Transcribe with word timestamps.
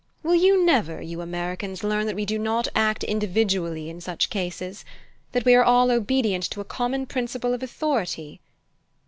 Will 0.23 0.33
you 0.33 0.65
never, 0.65 0.99
you 0.99 1.21
Americans, 1.21 1.83
learn 1.83 2.07
that 2.07 2.15
we 2.15 2.25
do 2.25 2.39
not 2.39 2.67
act 2.73 3.03
individually 3.03 3.87
in 3.87 4.01
such 4.01 4.31
cases? 4.31 4.83
That 5.31 5.45
we 5.45 5.53
are 5.53 5.63
all 5.63 5.91
obedient 5.91 6.45
to 6.49 6.59
a 6.59 6.65
common 6.65 7.05
principle 7.05 7.53
of 7.53 7.61
authority?" 7.61 8.41